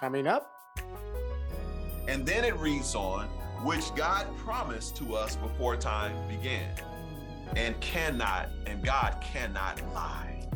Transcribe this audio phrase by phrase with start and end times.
[0.00, 0.52] Coming up.
[2.06, 3.26] And then it reads on,
[3.64, 6.70] which God promised to us before time began,
[7.56, 10.48] and cannot, and God cannot lie.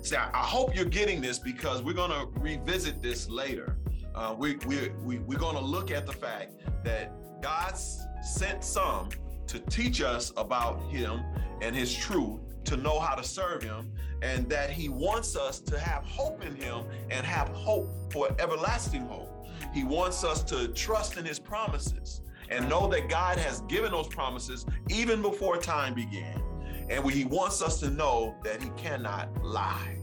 [0.00, 3.76] See, I hope you're getting this because we're going to revisit this later.
[4.14, 9.10] Uh, we, we, we, we're going to look at the fact that God sent some
[9.46, 11.22] to teach us about Him
[11.60, 13.92] and His truth to know how to serve him
[14.22, 19.02] and that he wants us to have hope in him and have hope for everlasting
[19.06, 19.46] hope.
[19.74, 24.08] He wants us to trust in his promises and know that God has given those
[24.08, 26.40] promises even before time began.
[26.88, 29.98] And he wants us to know that he cannot lie.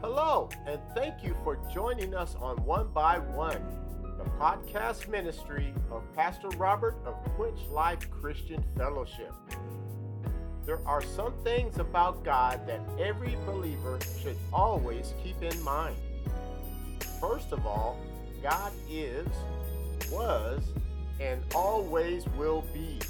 [0.00, 3.62] Hello, and thank you for joining us on One by One,
[4.18, 9.32] the podcast ministry of Pastor Robert of Quench Life Christian Fellowship.
[10.64, 15.96] There are some things about God that every believer should always keep in mind.
[17.20, 18.00] First of all,
[18.42, 19.26] God is,
[20.10, 20.62] was,
[21.20, 23.00] and always will be.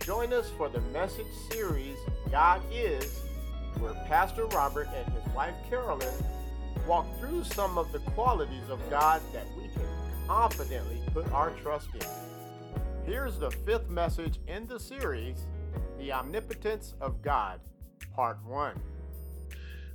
[0.00, 1.96] Join us for the message series,
[2.30, 3.20] God Is,
[3.78, 6.12] where Pastor Robert and his wife Carolyn
[6.86, 9.86] walk through some of the qualities of God that we can
[10.26, 12.06] confidently put our trust in.
[13.06, 15.46] Here's the fifth message in the series
[16.02, 17.60] the Omnipotence of God,
[18.12, 18.74] Part 1.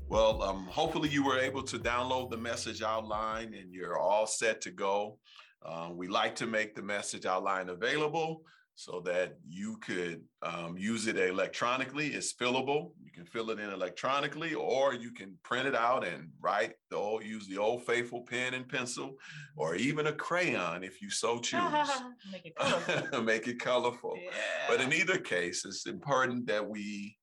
[0.07, 4.61] Well, um, hopefully, you were able to download the message outline and you're all set
[4.61, 5.19] to go.
[5.65, 8.43] Um, we like to make the message outline available
[8.77, 12.09] so that you could um, use it electronically.
[12.09, 12.91] It's fillable.
[13.03, 16.95] You can fill it in electronically, or you can print it out and write the
[16.95, 19.15] old, use the old faithful pen and pencil,
[19.55, 21.59] or even a crayon if you so choose.
[22.31, 23.21] Make it colorful.
[23.23, 24.13] Make it colorful.
[24.15, 24.29] Yeah.
[24.69, 27.17] But in either case, it's important that we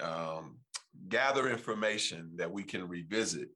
[0.00, 0.56] um,
[1.10, 3.50] gather information that we can revisit,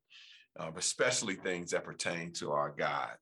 [0.60, 3.16] uh, especially things that pertain to our God.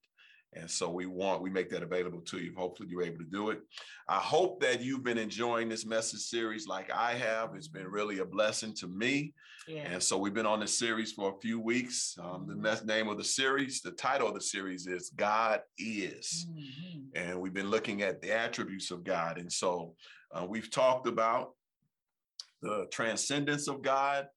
[0.56, 2.54] And so we want, we make that available to you.
[2.56, 3.60] Hopefully you're able to do it.
[4.08, 7.54] I hope that you've been enjoying this message series like I have.
[7.54, 9.34] It's been really a blessing to me.
[9.66, 9.82] Yeah.
[9.82, 12.16] And so we've been on this series for a few weeks.
[12.22, 16.46] Um, the mes- name of the series, the title of the series is God Is.
[16.50, 17.06] Mhm.
[17.14, 19.38] And we've been looking at the attributes of God.
[19.38, 19.96] And so
[20.32, 21.54] uh, we've talked about
[22.60, 24.28] the transcendence of God,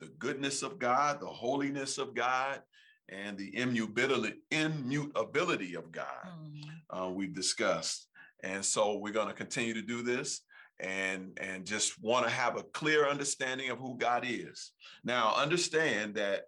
[0.00, 2.62] the goodness of God, the holiness of God,
[3.08, 6.80] and the immutability, immutability of God Mhm.
[6.90, 8.08] uh, we've discussed.
[8.42, 10.42] And so we're going to continue to do this
[10.80, 14.72] and, and just want to have a clear understanding of who God is.
[15.04, 16.44] Now, understand that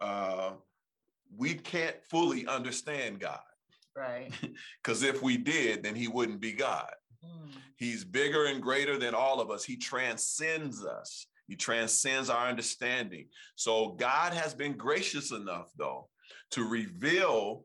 [0.00, 0.52] uh,
[1.36, 3.40] we can't fully understand God
[3.96, 4.30] Right.
[4.82, 6.90] because if we did, then he wouldn't be God.
[7.24, 7.50] Mm.
[7.76, 9.64] He's bigger and greater than all of us.
[9.64, 11.26] He transcends us.
[11.50, 13.26] He transcends our understanding.
[13.56, 16.08] So God has been gracious enough, though,
[16.52, 17.64] to reveal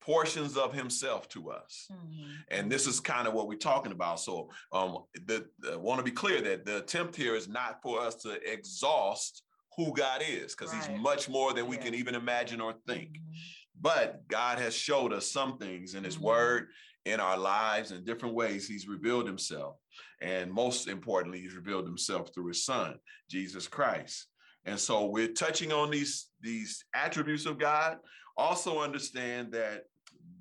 [0.00, 1.86] portions of himself to us.
[1.92, 2.30] Mhm.
[2.48, 4.20] And this is kind of what we're talking about.
[4.20, 8.00] So um, the, the want to be clear that the attempt here is not for
[8.00, 9.42] us to exhaust
[9.76, 11.82] who God is, because he's much more than we Yeah.
[11.82, 13.18] can even imagine or think.
[13.18, 13.34] Mhm.
[13.78, 16.22] But God has showed us some things in His Mhm.
[16.22, 16.68] Word,
[17.06, 18.68] in our lives, in different ways.
[18.68, 19.76] He's revealed Himself.
[20.20, 22.96] And most importantly, He's revealed Himself through His Son,
[23.30, 24.26] Jesus Christ.
[24.64, 27.98] And so we're touching on these, these attributes of God.
[28.36, 29.84] Also understand that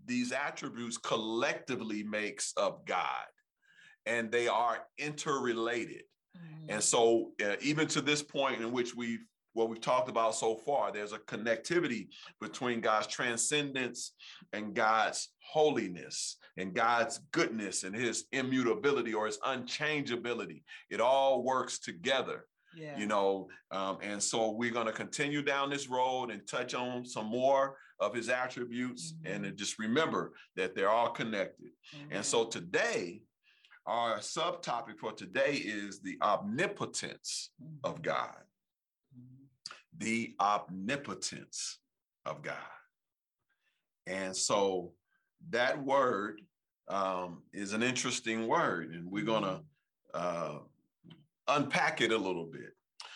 [0.06, 3.26] these attributes collectively makes up God
[4.08, 6.04] and they are interrelated.
[6.36, 6.66] Mhm.
[6.70, 10.54] And so, uh, even to this point in which we've what we've talked about so
[10.58, 12.10] far, there's a connectivity
[12.42, 14.12] between God's transcendence
[14.52, 20.64] and God's holiness and God's goodness and His immutability or His unchangeability.
[20.90, 22.98] It all works together, yeah.
[23.00, 23.48] you know.
[23.72, 27.78] Um, and so, we're going to continue down this road and touch on some more
[28.02, 29.46] of His attributes, Mhm.
[29.48, 31.72] and just remember that they're all connected.
[31.96, 32.08] Mhm.
[32.12, 33.22] And so today,
[33.86, 37.78] our subtopic for today is the omnipotence Mhm.
[37.86, 38.36] of God.
[39.98, 41.80] The omnipotence
[42.26, 42.56] of God.
[44.08, 44.94] And so
[45.50, 46.42] that word
[46.88, 49.62] um, is an interesting word, and we're going to
[50.14, 50.60] uh,
[51.48, 52.72] unpack it a little bit.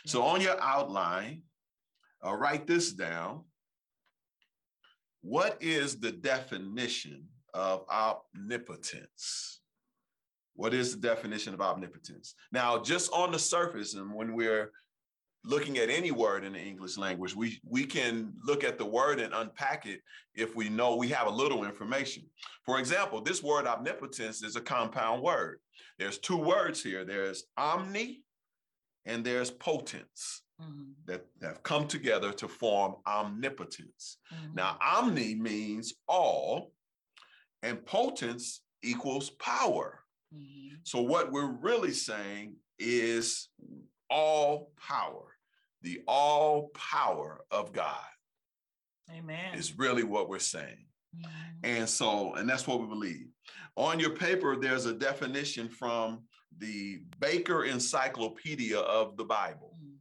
[0.06, 1.44] So on your outline,
[2.26, 3.44] uh, write this down.
[5.22, 9.60] What is the definition of omnipotence?
[10.56, 12.36] What is the definition of omnipotence?
[12.52, 14.72] Now, just on the surface, and when we're
[15.44, 19.20] looking at any word in the English language, we, we can look at the word
[19.20, 20.02] and unpack it
[20.36, 22.24] if we know we have a little information.
[22.66, 25.60] For example, this word omnipotence is a compound word.
[25.98, 28.24] There's two words here there's omni
[29.06, 30.42] and there's potence.
[30.62, 34.18] Mhm, that have come together to form omnipotence.
[34.34, 34.56] mhm.
[34.56, 36.74] Now, omni means all,
[37.64, 40.04] and potence equals power.
[40.36, 43.48] Mhm, So, what we're really saying is
[44.10, 45.29] all power,
[45.82, 47.96] the all power of God
[49.12, 49.56] Amen.
[49.56, 50.86] is really what we're saying.
[51.16, 51.30] Mhm,
[51.64, 53.28] And so, and that's what we believe.
[53.76, 56.28] On your paper, there's a definition from
[56.58, 59.78] the Baker Encyclopedia of the Bible.
[59.82, 59.96] mhm.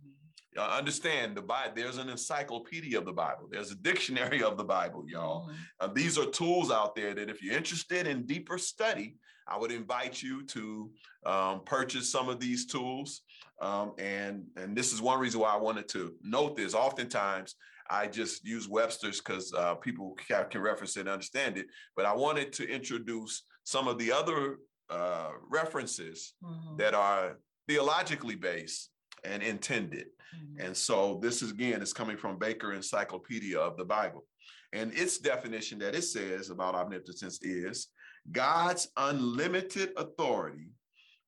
[0.56, 4.64] Uh, understand the Bible, there's an encyclopedia of the Bible, there's a dictionary of the
[4.64, 5.48] Bible, y'all.
[5.48, 9.58] Mhm, Uh, these are tools out there that if you're interested in deeper study, I
[9.58, 10.90] would invite you to
[11.26, 13.22] um, purchase some of these tools.
[13.60, 16.74] Um, and, and this is one reason why I wanted to note this.
[16.74, 17.54] Oftentimes,
[17.90, 21.66] I just use Webster's because uh, people can, can reference it and understand it.
[21.96, 24.58] But I wanted to introduce some of the other
[24.90, 28.90] uh, references mhm, that are theologically based
[29.24, 30.06] and intended.
[30.34, 30.66] mhm.
[30.66, 34.24] And so this is again is coming from Baker Encyclopedia of the Bible.
[34.72, 37.88] And its definition that it says about omnipotence is
[38.32, 40.72] God's unlimited authority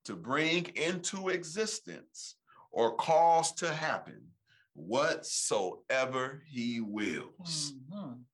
[0.05, 2.37] to bring into existence
[2.71, 4.21] or cause to happen
[4.75, 7.73] whatsoever he wills.
[7.91, 8.25] Mhm,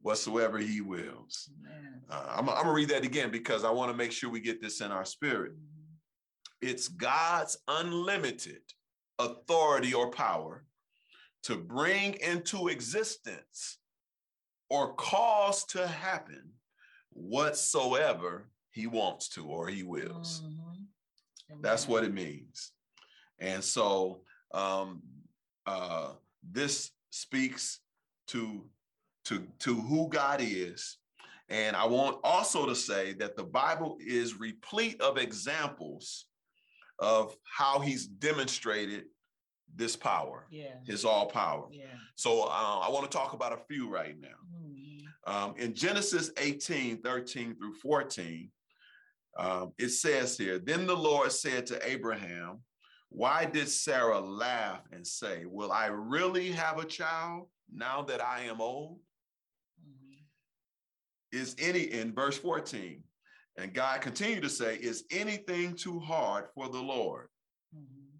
[0.00, 1.48] Whatsoever he wills.
[2.10, 4.60] Uh, I'm, I'm gonna read that again because I want to make sure we get
[4.60, 5.52] this in our spirit.
[5.52, 5.96] Mhm,
[6.60, 8.62] It's God's unlimited
[9.18, 10.66] authority or power
[11.44, 13.78] to bring into existence
[14.68, 16.52] or cause to happen
[17.14, 20.42] whatsoever he wants to or he wills.
[20.44, 21.62] mhm.
[21.62, 22.72] That's what it means.
[23.38, 24.22] And so
[24.52, 25.02] um,
[25.66, 26.12] uh,
[26.42, 27.80] this speaks
[28.28, 28.64] to,
[29.26, 30.98] to, to who God is.
[31.48, 36.26] And I want also to say that the Bible is replete of examples
[36.98, 39.04] of how he's demonstrated
[39.76, 40.76] this power, Yeah.
[40.86, 41.66] his all power.
[41.70, 41.86] Yeah.
[42.14, 44.38] So uh, I want to talk about a few right now.
[44.56, 44.63] Mhm,
[45.26, 48.50] Um, in Genesis 18, 13 through 14,
[49.38, 52.60] um, it says here, Then the Lord said to Abraham,
[53.08, 58.42] Why did Sarah laugh and say, Will I really have a child now that I
[58.42, 58.98] am old?
[59.80, 60.18] mhm.
[61.32, 63.02] Is any, in verse 14,
[63.56, 67.28] and God continued to say, Is anything too hard for the Lord?
[67.74, 68.18] Mhm,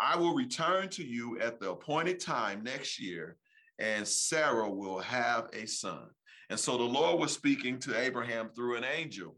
[0.00, 3.36] I will return to you at the appointed time next year,
[3.78, 6.08] and Sarah will have a son.
[6.50, 9.36] And so the Lord was speaking to Abraham through an angel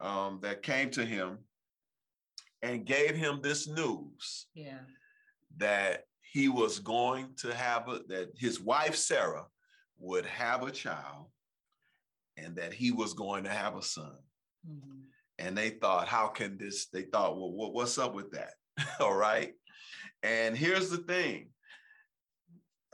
[0.00, 1.38] um, that came to him
[2.62, 4.78] and gave him this news Yeah.
[5.58, 9.46] that he was going to have a, that his wife Sarah
[9.98, 11.26] would have a child
[12.36, 14.16] and that he was going to have a son.
[14.68, 15.02] Mhm,
[15.38, 16.86] And they thought, how can this?
[16.86, 18.54] They thought, well, what, what's up with that?
[19.00, 19.52] All right.
[20.22, 21.50] And here's the thing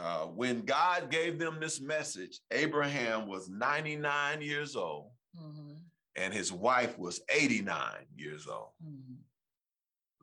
[0.01, 5.77] uh, when God gave them this message, Abraham was 99 years old mhm,
[6.17, 8.71] and his wife was 89 years old.
[8.85, 9.17] mhm.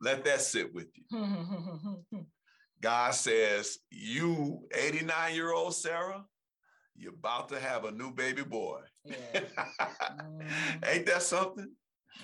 [0.01, 1.05] Let that sit with you.
[2.81, 6.23] God says, You, 89 year old Sarah,
[6.95, 8.81] you're about to have a new baby boy.
[9.05, 9.15] Yeah.
[10.17, 10.87] Mhm.
[10.87, 11.71] Ain't that something?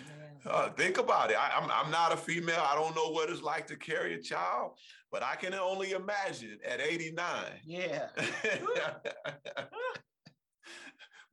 [0.07, 0.22] Yeah.
[0.45, 1.37] Uh, think about it.
[1.37, 2.63] I, am I'm not a female.
[2.65, 4.77] I don't know what it's like to carry a child,
[5.11, 7.25] but I can only imagine at 89.
[7.65, 8.07] Yeah.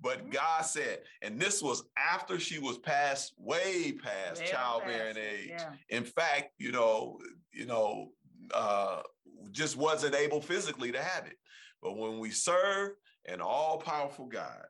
[0.01, 5.27] but God said, and this was after she was past, way past Way childbearing past
[5.27, 5.49] age.
[5.51, 5.73] Yeah.
[5.89, 7.19] In fact, you know,
[7.53, 8.13] you know,
[8.55, 9.03] uh,
[9.51, 11.37] just wasn't able physically to have it.
[11.83, 12.93] But when we serve
[13.27, 14.65] an all-powerful God,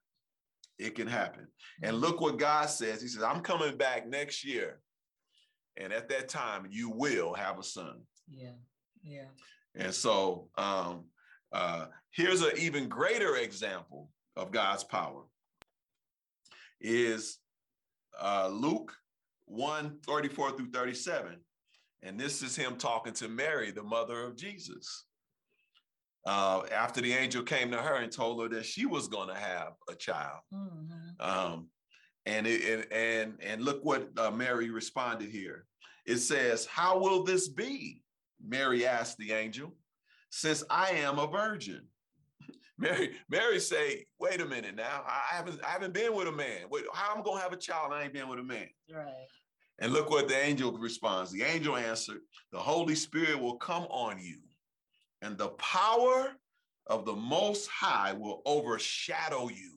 [0.81, 1.47] it can happen.
[1.83, 3.03] And look what God says.
[3.03, 4.81] He says, I'm coming back next year.
[5.77, 8.01] And at that time, you will have a son.
[8.29, 8.53] Yeah.
[9.03, 9.29] Yeah.
[9.75, 11.05] And so um,
[11.53, 15.25] uh, here's an even greater example of God's power
[16.81, 17.39] is
[18.21, 18.93] uh, Luke
[19.47, 21.37] 1, 34 through 37.
[22.03, 25.05] And this is him talking to Mary, the mother of Jesus.
[26.27, 29.35] Uh, after the angel came to her and told her that she was going to
[29.35, 30.41] have a child.
[30.53, 31.21] Mhm.
[31.21, 31.69] Um,
[32.27, 35.67] and, it, and and and look what uh, Mary responded here.
[36.05, 38.03] It says, "How will this be?"
[38.43, 39.75] Mary asked the angel,
[40.31, 41.87] "Since I am a virgin."
[42.79, 45.03] Mary Mary say, "Wait a minute now.
[45.07, 46.69] I haven't I haven't been with a man.
[46.71, 47.93] Wait, how am I gonna have a child?
[47.95, 49.27] I ain't been with a man." Right.
[49.79, 51.33] And look what the angel responds.
[51.33, 52.21] The angel answered,
[52.53, 54.37] The Holy Spirit will come on you,
[55.23, 56.33] and the power
[56.87, 59.73] of the Most High will overshadow you.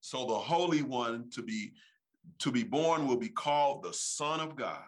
[0.00, 1.72] So the Holy One to be
[2.38, 4.82] to be born will be called the Son of God.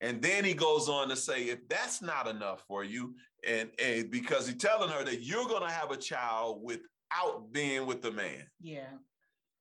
[0.00, 3.14] And then he goes on to say, if that's not enough for you,
[3.46, 7.86] and, and because he's telling her that you're going to have a child without being
[7.86, 8.46] with the man.
[8.60, 8.88] Yeah.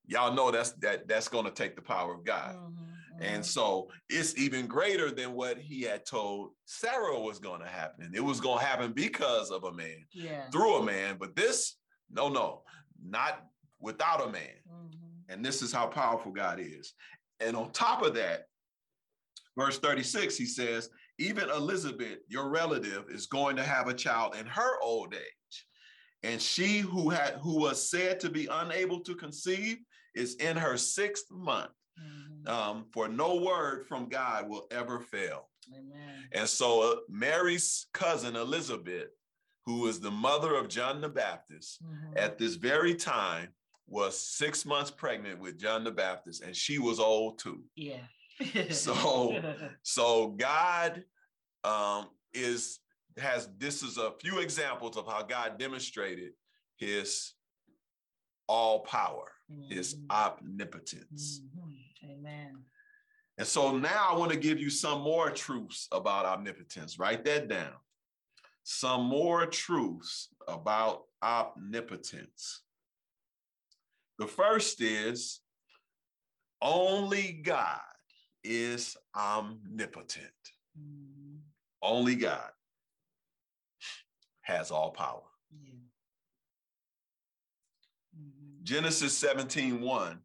[0.08, 2.56] Y'all know that's that that's going to take the power of God.
[2.56, 2.91] Mhm,
[3.22, 3.46] And mhm.
[3.46, 8.12] so it's even greater than what he had told Sarah was going to happen.
[8.14, 10.50] It was going to happen because of a man, yeah.
[10.50, 11.18] through a man.
[11.20, 11.78] But this,
[12.10, 12.64] no, no,
[13.04, 13.46] not
[13.80, 14.58] without a man.
[14.68, 14.94] Mhm.
[15.30, 16.94] And this is how powerful God is.
[17.40, 18.48] And on top of that,
[19.58, 24.46] verse 36, he says, even Elizabeth, your relative, is going to have a child in
[24.48, 25.66] her old age.
[26.24, 29.78] And she who had who was said to be unable to conceive
[30.16, 31.72] is in her sixth month.
[32.00, 32.48] Mhm.
[32.48, 35.50] Um, for no word from God will ever fail.
[35.74, 36.28] Amen.
[36.32, 39.10] And so uh, Mary's cousin Elizabeth,
[39.66, 42.18] who is the mother of John the Baptist, Mhm.
[42.18, 43.54] at this very time
[43.88, 47.64] was six months pregnant with John the Baptist, and she was old too.
[47.76, 48.08] Yeah.
[48.72, 49.42] So-
[49.84, 51.04] So God
[51.64, 52.80] um, is
[53.18, 56.32] has this is a few examples of how God demonstrated
[56.78, 57.34] His
[58.48, 59.32] all power,
[59.70, 60.10] His Mhm.
[60.10, 61.42] omnipotence.
[61.42, 61.71] Mhm.
[62.04, 62.66] Amen.
[63.38, 67.00] And so now I want to give you some more truths about omnipotence.
[67.00, 67.74] Write that down.
[68.64, 72.62] Some more truths about omnipotence.
[74.20, 75.42] The first is
[76.62, 77.82] only God
[78.44, 80.32] is omnipotent.
[80.78, 81.40] Mhm.
[81.82, 82.52] Only God
[84.42, 85.28] has all power.
[85.50, 85.80] Yeah.
[88.16, 88.64] Mhm.
[88.64, 90.24] Genesis 17 1,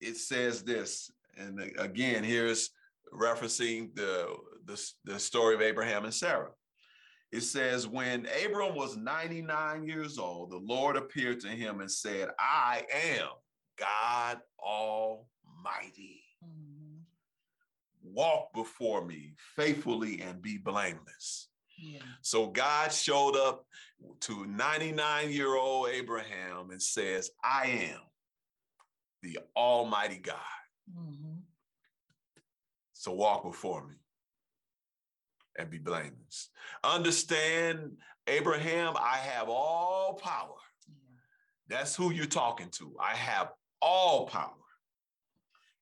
[0.00, 2.70] it says this, and again, here's
[3.12, 4.28] referencing the,
[4.66, 6.50] the, the story of Abraham and Sarah.
[7.32, 12.30] It says, When Abram was 99 years old, the Lord appeared to him and said,
[12.38, 13.28] I am
[13.78, 16.22] God Almighty.
[16.44, 17.02] Mhm.
[18.02, 21.48] Walk before me faithfully and be blameless.
[21.78, 22.00] Yeah.
[22.22, 23.64] So God showed up
[24.20, 28.00] to 99 year old Abraham and says, I am
[29.22, 30.40] the Almighty God.
[30.90, 31.42] Mhm.
[32.92, 33.96] So walk before me
[35.56, 36.50] and be blameless.
[36.84, 40.56] Understand, Abraham, I have all power.
[40.88, 40.94] Yeah.
[41.68, 42.96] That's who you're talking to.
[42.98, 44.56] I have all power.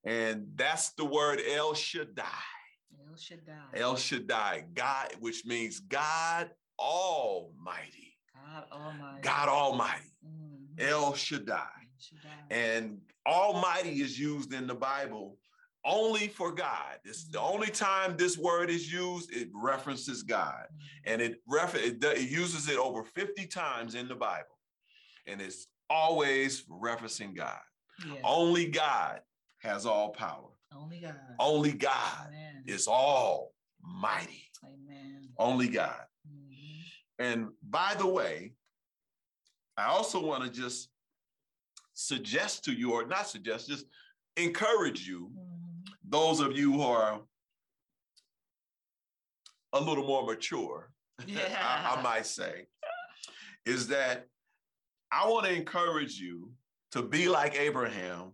[0.04, 2.24] And that's the word El Shaddai.
[3.08, 3.70] El Shaddai.
[3.74, 8.16] El Shaddai, God, which means God Almighty.
[8.34, 9.22] God Almighty.
[9.22, 10.80] God Almighty, Mhm.
[10.80, 11.77] El Shaddai.
[12.50, 15.38] And Almighty is used in the Bible
[15.84, 16.98] only for God.
[17.04, 20.66] It's the only time this word is used, it references God.
[20.72, 21.12] Mhm.
[21.12, 24.58] And it, refer- it, it uses it over 50 times in the Bible.
[25.26, 27.60] And it's always referencing God.
[28.06, 28.20] Yeah.
[28.24, 29.20] Only God
[29.60, 30.50] has all power.
[30.74, 31.14] Only God.
[31.38, 32.64] Only God Amen.
[32.66, 34.44] is almighty.
[34.64, 35.28] Amen.
[35.38, 36.04] Only God.
[36.28, 36.82] Mhm.
[37.18, 38.52] And by the way,
[39.76, 40.88] I also want to just
[42.02, 43.86] suggest to you, or not suggest, just
[44.36, 45.88] encourage you, Mhm.
[46.04, 47.20] those of you who are
[49.72, 52.68] a little more mature, I, I might say,
[53.66, 54.28] is that
[55.10, 56.52] I want to encourage you
[56.92, 58.32] to be like Abraham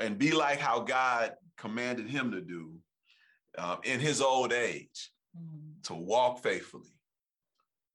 [0.00, 2.76] and be like how God commanded him to do
[3.56, 5.82] um, in his old age, Mhm.
[5.84, 6.98] to walk faithfully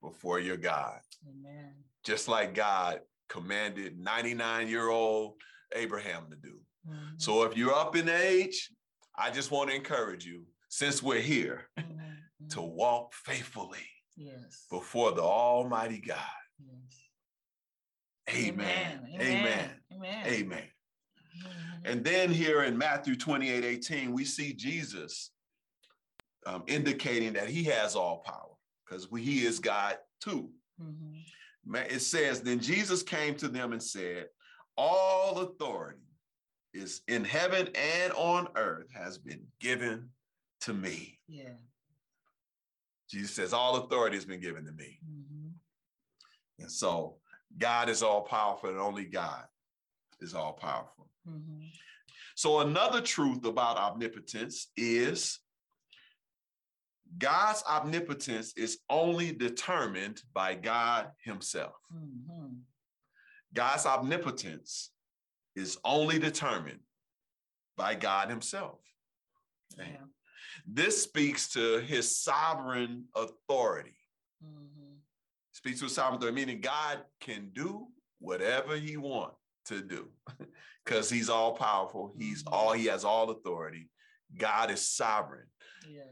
[0.01, 1.01] before your God.
[1.27, 1.83] Amen.
[2.05, 5.35] just like God commanded 99 year old
[5.73, 6.59] Abraham to do.
[6.87, 7.21] Mhm.
[7.21, 8.71] So if you're up in age,
[9.15, 12.49] I just want to encourage you, since we're here, Mhm.
[12.49, 14.65] to walk faithfully Yes.
[14.69, 16.19] before the Almighty God.
[16.57, 17.09] Yes.
[18.29, 19.07] Amen.
[19.13, 19.21] Amen.
[19.21, 19.81] Amen.
[19.91, 20.27] Amen.
[20.27, 20.71] Amen.
[21.37, 21.81] Mhm.
[21.85, 25.31] And then here in Matthew 28 18, we see Jesus
[26.45, 28.55] um, indicating that he has all power
[28.85, 30.51] because he is God too.
[30.79, 31.23] Mhm.
[31.73, 34.27] It says, Then Jesus came to them and said,
[34.77, 35.99] All authority
[36.73, 40.09] is in heaven and on earth has been given
[40.61, 41.19] to me.
[41.27, 41.55] Yeah.
[43.09, 44.99] Jesus says, All authority has been given to me.
[45.05, 45.51] Mhm.
[46.59, 47.19] And so
[47.57, 49.45] God is all powerful, and only God
[50.19, 51.09] is all powerful.
[51.27, 51.71] Mhm.
[52.35, 55.39] So, another truth about omnipotence is
[57.17, 61.75] God's omnipotence is only determined by God Himself.
[61.93, 62.61] Mhm.
[63.53, 64.91] God's omnipotence
[65.55, 66.81] is only determined
[67.75, 68.79] by God Himself.
[69.77, 70.05] Yeah.
[70.65, 73.97] This speaks to His sovereign authority.
[74.43, 74.99] Mhm.
[75.51, 80.11] Speaks to sovereign authority, meaning God can do whatever He wants to do
[80.85, 82.13] because He's all powerful.
[82.17, 83.89] He's all He has all authority.
[84.37, 85.47] God is sovereign.
[85.87, 86.03] Yeah.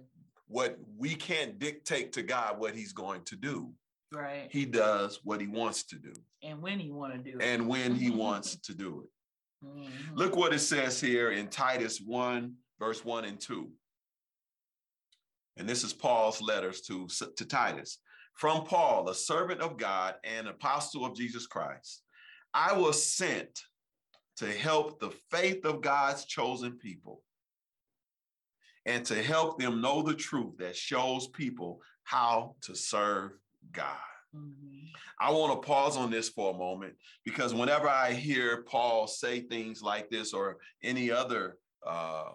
[0.47, 3.71] What we can't dictate to God what he's going to do.
[4.13, 4.47] Right.
[4.49, 7.43] He does what he wants to do and when he want to do it.
[7.43, 9.65] and when he wants to do it.
[9.67, 9.89] Mhm.
[10.15, 13.69] Look what it says here in Titus 1, verse 1 and 2.
[15.57, 17.97] And this is Paul's letters to, to Titus.
[18.35, 22.03] From Paul, a servant of God and apostle of Jesus Christ,
[22.53, 23.63] I was sent
[24.37, 27.23] to help the faith of God's chosen people
[28.87, 33.33] and to help them know the truth that shows people how to serve
[33.71, 33.99] God.
[34.33, 34.89] Mhm.
[35.19, 39.41] I want to pause on this for a moment because whenever I hear Paul say
[39.41, 42.31] things like this or any other uh,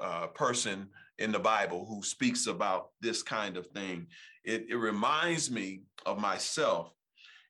[0.00, 4.06] uh, person in the Bible who speaks about this kind of thing,
[4.44, 6.92] it, it reminds me of myself.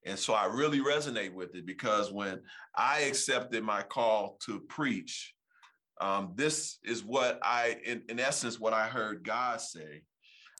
[0.04, 2.42] And so I really resonate with it because when
[2.74, 5.35] I accepted my call to preach,
[6.00, 10.02] um, this is what I, in, in essence, what I heard God say.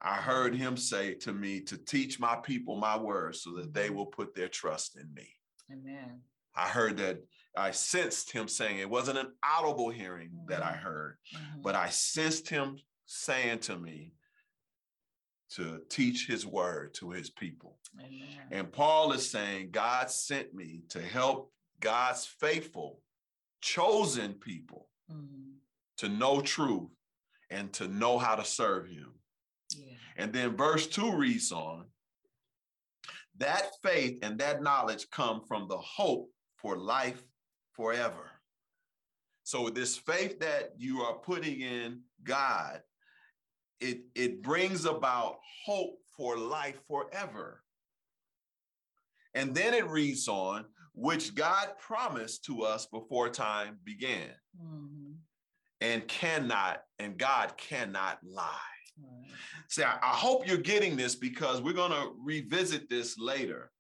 [0.03, 3.89] I heard him say to me to teach my people my words so that they
[3.91, 5.29] will put their trust in me.
[5.73, 6.21] Amen.
[6.55, 7.19] I heard that
[7.57, 11.63] I sensed him saying it wasn't an audible hearing that I heard, Mhm.
[11.63, 14.13] but I sensed him saying to me
[15.51, 17.79] to teach his word to his people.
[17.99, 18.49] Amen.
[18.51, 23.01] And Paul is saying, God sent me to help God's faithful,
[23.61, 25.61] chosen people Mhm.
[25.99, 26.91] to know truth
[27.51, 29.23] and to know how to serve him.
[29.71, 29.97] Yeah.
[30.17, 31.91] And then verse 2 reads on
[33.37, 37.23] that faith and that knowledge come from the hope for life
[37.73, 38.31] forever.
[39.43, 42.83] So this faith that you are putting in God,
[43.81, 47.63] it, it brings about hope for life forever.
[49.35, 50.65] And then it reads on,
[50.97, 55.17] which God promised to us before time began Mhm.
[55.83, 58.59] and cannot, and God cannot lie.
[58.99, 59.31] Right.
[59.69, 63.71] See, I, I hope you're getting this because we're going to revisit this later.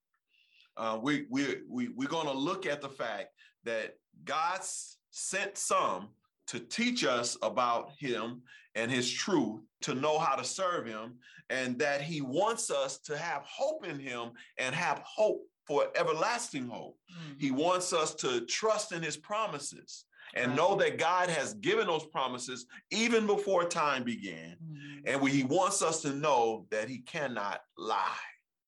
[0.76, 3.28] Uh, we, we, we, we're going to look at the fact
[3.64, 3.94] that
[4.24, 4.60] God
[5.10, 6.10] sent some
[6.48, 8.42] to teach us about him
[8.74, 13.16] and his truth, to know how to serve him, and that he wants us to
[13.16, 16.98] have hope in him and have hope for everlasting hope.
[17.38, 17.56] He Mhm.
[17.56, 20.56] wants us to trust in his promises and Right.
[20.56, 24.56] know that God has given those promises even before time began.
[24.58, 25.02] Mhm.
[25.06, 28.18] And we, he wants us to know that he cannot lie.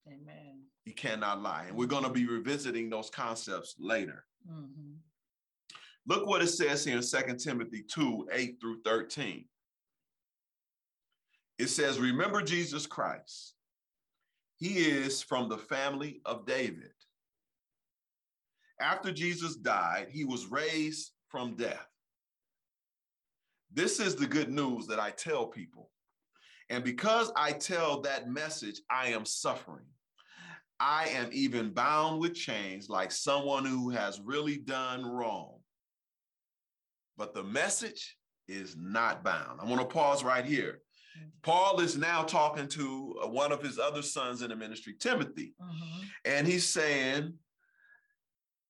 [0.06, 0.70] Amen.
[0.84, 1.66] He cannot lie.
[1.66, 4.26] And we're going to be revisiting those concepts later.
[4.48, 4.98] Mhm.
[6.06, 9.48] Look what it says here in 2 Timothy 2 8 through 13.
[11.58, 13.54] It says, Remember Jesus Christ.
[14.58, 16.90] He is from the family of David.
[18.80, 21.86] After Jesus died, he was raised from death.
[23.72, 25.90] This is the good news that I tell people.
[26.70, 29.86] And because I tell that message, I am suffering.
[30.80, 35.58] I am even bound with chains like someone who has really done wrong.
[37.16, 38.16] But the message
[38.48, 39.60] is not bound.
[39.60, 40.80] I want to pause right here.
[41.42, 45.54] Paul is now talking to uh, one of his other sons in the ministry, Timothy,
[45.60, 46.08] Mhm.
[46.24, 47.38] and he's saying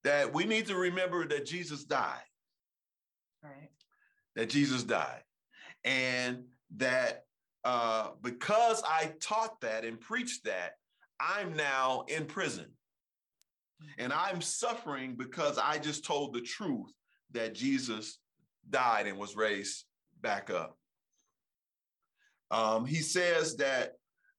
[0.04, 2.22] that we need to remember that Jesus died
[3.42, 3.70] Right.
[4.34, 5.24] that Jesus died.
[5.84, 7.24] And that
[7.64, 10.78] uh, because I taught that and preached that,
[11.18, 12.72] I'm now in prison.
[13.98, 16.92] And I'm suffering because I just told the truth
[17.32, 18.18] that Jesus
[18.70, 19.84] died and was raised
[20.20, 20.77] back up.
[22.50, 23.94] Um, he says that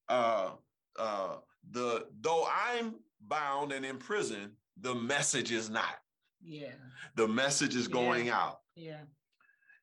[0.08, 0.50] uh,
[0.98, 1.36] uh,
[1.70, 5.96] the though I'm bound and in prison, the message is not.
[6.42, 6.72] Yeah.
[7.16, 9.02] The message is going out Yeah.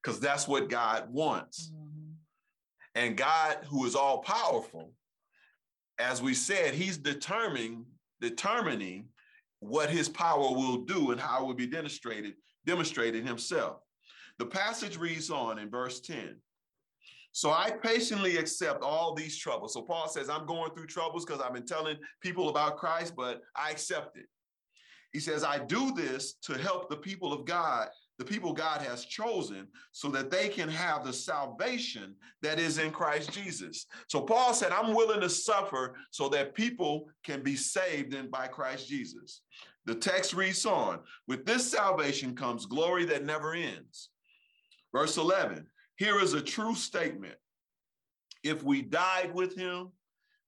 [0.02, 1.72] because that's what God wants.
[1.72, 2.16] Mhm.
[2.96, 4.94] And God, who is all powerful,
[6.00, 7.86] as we said, He's determining
[8.20, 9.10] determining
[9.60, 12.36] what His power will do and how it will be demonstrated
[12.66, 13.82] demonstrated Himself.
[14.40, 16.42] The passage reads on in verse ten.
[17.38, 19.76] So I patiently accept all these troubles.
[19.76, 23.44] So Paul says, I'm going through troubles because I've been telling people about Christ, but
[23.56, 24.26] I accept it.
[25.14, 29.06] He says, I do this to help the people of God, the people God has
[29.06, 33.86] chosen, so that they can have the salvation that is in Christ Jesus.
[34.08, 38.48] So Paul said, I'm willing to suffer so that people can be saved in by
[38.48, 39.42] Christ Jesus.
[39.86, 44.10] The text reads on, with this salvation comes glory that never ends.
[44.92, 47.36] Verse 11, here is a true statement.
[48.44, 49.92] If we died with him,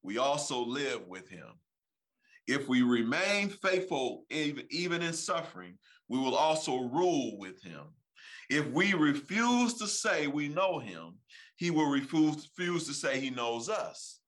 [0.04, 1.48] we also live with him.
[2.48, 7.82] If we remain faithful even, in suffering, we will also rule with him.
[8.50, 11.16] If we refuse to say we know him,
[11.58, 14.20] he will refuse to say he knows us.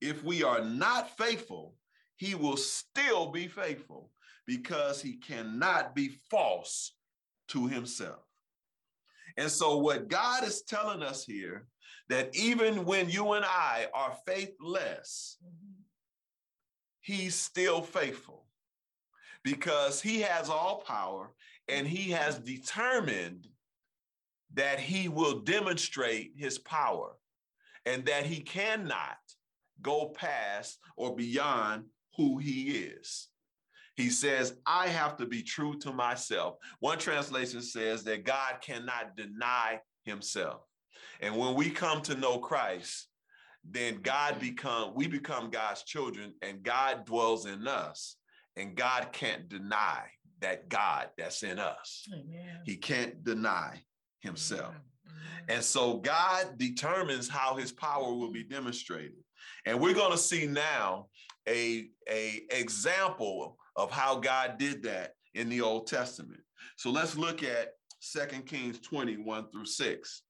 [0.00, 1.74] If we are not faithful,
[2.16, 4.10] he will still be faithful
[4.46, 6.92] because he cannot be false
[7.48, 8.25] to himself.
[9.36, 11.68] And so, what God is telling us here
[12.08, 15.84] that even when you and I are faithless, Mhm.
[17.00, 18.48] he's still faithful
[19.42, 21.34] because he has all power
[21.68, 23.48] and he has determined
[24.54, 27.18] that he will demonstrate his power
[27.84, 29.18] and that he cannot
[29.82, 33.28] go past or beyond who he is.
[33.96, 36.56] He says, I have to be true to myself.
[36.80, 40.60] One translation says that God cannot deny himself.
[41.20, 43.08] And when we come to know Christ,
[43.68, 48.16] then God become we become God's children and God dwells in us
[48.56, 50.02] and God can't deny
[50.40, 52.06] that God that's in us.
[52.12, 52.60] Amen.
[52.64, 53.82] He can't deny
[54.20, 54.74] himself.
[54.74, 54.80] Amen.
[55.48, 59.14] And so God determines how his power will be demonstrated.
[59.64, 61.06] And we're going to see now
[61.48, 66.40] a, a example of how God did that in the Old Testament.
[66.76, 67.72] So let's look at
[68.12, 70.22] 2 Kings 21 through 6.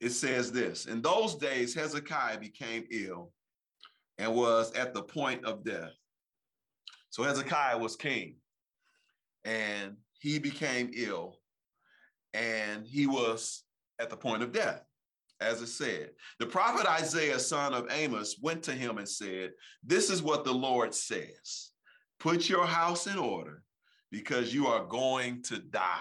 [0.00, 3.32] It says this In those days, Hezekiah became ill
[4.18, 5.92] and was at the point of death.
[7.10, 8.36] So Hezekiah was king
[9.44, 11.38] and he became ill
[12.32, 13.62] and he was
[14.00, 14.82] at the point of death,
[15.40, 16.10] as it said.
[16.38, 19.50] The prophet Isaiah, son of Amos, went to him and said,
[19.82, 21.70] This is what the Lord says
[22.20, 23.62] Put your house in order
[24.10, 25.98] because you are going to die.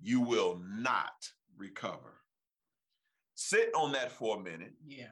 [0.00, 1.12] You will not
[1.56, 2.20] recover.
[3.34, 4.72] Sit on that for a minute.
[4.86, 5.08] Yeah.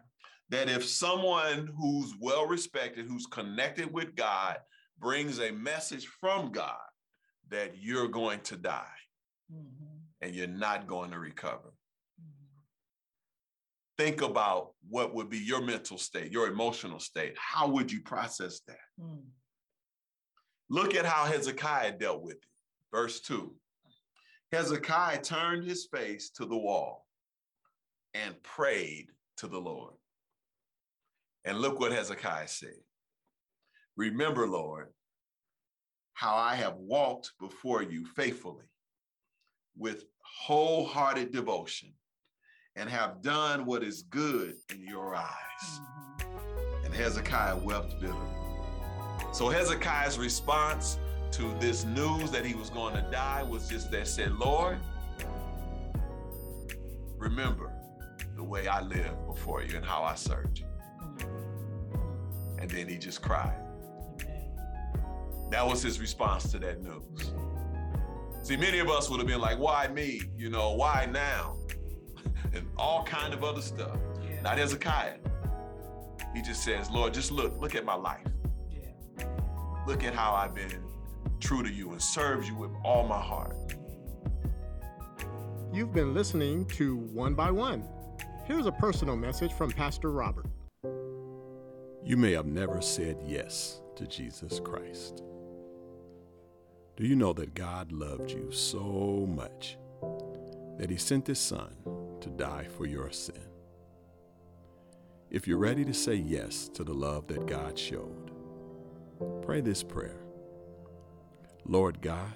[0.51, 4.59] That if someone who's well respected, who's connected with God,
[4.99, 6.79] brings a message from God
[7.51, 8.97] that you're going to die
[9.53, 10.01] Mhm.
[10.21, 11.73] and you're not going to recover.
[13.99, 17.35] Think about what would be your mental state, your emotional state.
[17.37, 18.79] How would you process that?
[19.03, 19.25] Mm.
[20.71, 22.45] Look at how Hezekiah dealt with it.
[22.93, 23.53] Verse 2
[24.53, 27.07] Hezekiah turned his face to the wall
[28.15, 29.09] and prayed
[29.39, 29.95] to the Lord.
[31.45, 32.81] And look what Hezekiah said
[33.97, 34.89] Remember, Lord,
[36.15, 38.71] how I have walked before you faithfully
[39.77, 41.93] with wholehearted devotion
[42.79, 45.81] and have done what is good in your eyes.
[46.85, 48.19] And Hezekiah wept bitterly.
[49.33, 50.99] So Hezekiah's response
[51.33, 54.79] to this news that he was going to die was just that said, Lord,
[57.17, 57.73] remember
[58.37, 60.67] the way I lived before you and how I served you.
[62.59, 63.59] And then he just cried.
[65.51, 67.33] That was his response to that news.
[68.43, 70.23] See, many of us would have been like, why me?
[70.37, 71.57] You know, why now?
[72.79, 73.99] And all kind of other stuff.
[74.23, 74.41] Yeah.
[74.43, 75.17] Not Hezekiah.
[76.35, 78.27] He just says, Lord, just look, look at my life.
[78.71, 79.25] Yeah.
[79.87, 80.83] Look at how I've been
[81.41, 83.57] true to you and served you with all my heart.
[85.73, 87.85] You've been listening to One by One.
[88.47, 90.47] Here's a personal message from Pastor Robert.
[92.05, 95.23] You may have never said yes to Jesus Christ.
[96.97, 99.77] Do you know that God loved you so much
[100.79, 101.77] that he sent his son
[102.29, 103.41] to die for your sin?
[105.31, 108.31] If you're ready to say yes to the love that God showed,
[109.43, 110.21] pray this prayer
[111.67, 112.33] Lord God,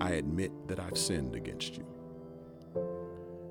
[0.00, 1.86] I admit that I've sinned against you.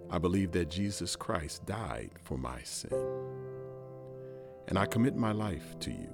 [0.09, 2.93] I believe that Jesus Christ died for my sin
[4.67, 6.09] and I commit my life to you.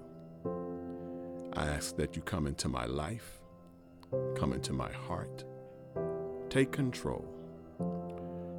[1.53, 3.41] I ask that you come into my life,
[4.35, 5.43] come into my heart,
[6.49, 7.27] take control,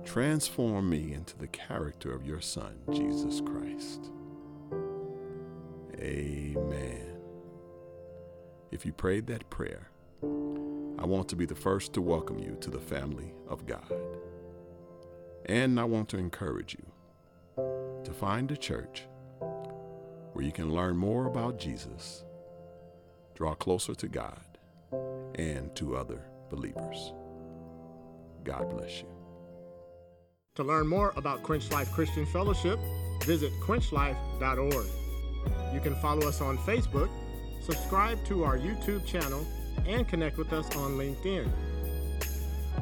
[0.05, 4.11] transform me into the character of your Son, Jesus Christ.
[5.99, 7.17] Amen.
[8.71, 9.89] If you prayed that prayer,
[10.23, 13.93] I want to be the first to welcome you to the family of God.
[15.47, 16.85] And I want to encourage you
[18.05, 19.05] to find a church
[20.33, 22.25] where you can learn more about Jesus,
[23.35, 24.59] draw closer to God,
[25.37, 27.13] and to other believers.
[28.43, 29.14] God bless you.
[30.55, 32.79] To learn more about Quench Life Christian Fellowship,
[33.25, 34.87] visit quenchlife.org.
[35.75, 37.11] You can follow us on Facebook,
[37.61, 39.45] subscribe to our YouTube channel,
[39.85, 41.51] and connect with us on LinkedIn.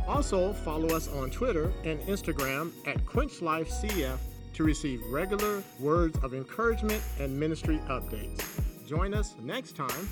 [0.06, 4.18] Also, follow us on Twitter and Instagram at QuenchLifeCF
[4.52, 8.60] to receive regular words of encouragement and ministry updates.
[8.86, 10.10] Join us next time.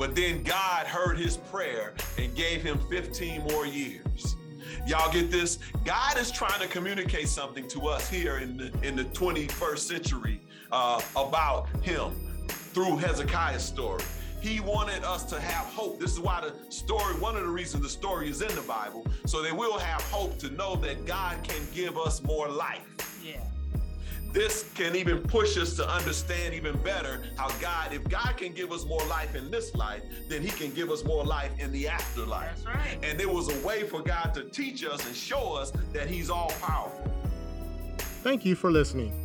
[0.00, 4.34] But then God heard his prayer and gave him 15 more years.
[4.86, 5.58] Y'all get this?
[5.84, 10.40] God is trying to communicate something to us here in the, in the 21st century
[10.72, 12.12] uh, about him
[12.48, 14.02] through Hezekiah's story.
[14.40, 16.00] He wanted us to have hope.
[16.00, 19.06] This is why the story, one of the reasons the story is in the Bible,
[19.24, 22.82] so that we'll have hope to know that God can give us more life.
[23.24, 23.36] Yeah.
[24.32, 28.72] This can even push us to understand even better how God, if God can give
[28.72, 31.86] us more life in this life, then He can give us more life in the
[31.86, 32.64] afterlife.
[32.64, 32.98] That's right.
[33.02, 36.30] And there was a way for God to teach us and show us that He's
[36.30, 37.12] all powerful.
[37.98, 39.21] Thank you for listening.